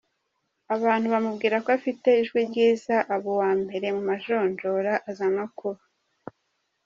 [0.75, 5.81] abantu bamubwira ko afite ijwi ryiza, aba uwa mbere mu majonjora aza no kuba.